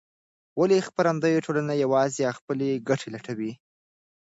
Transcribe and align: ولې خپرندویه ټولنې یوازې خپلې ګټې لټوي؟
ولې 0.59 0.77
خپرندویه 0.87 1.43
ټولنې 1.45 1.75
یوازې 1.83 2.35
خپلې 2.37 2.69
ګټې 2.87 3.09
لټوي؟ 3.15 3.51